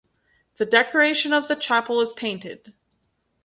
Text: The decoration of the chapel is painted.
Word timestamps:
The 0.57 0.65
decoration 0.65 1.31
of 1.31 1.47
the 1.47 1.55
chapel 1.55 2.01
is 2.01 2.11
painted. 2.11 2.73